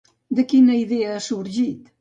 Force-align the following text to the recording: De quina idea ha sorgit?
De 0.39 0.45
quina 0.53 0.79
idea 0.85 1.13
ha 1.19 1.23
sorgit? 1.29 1.89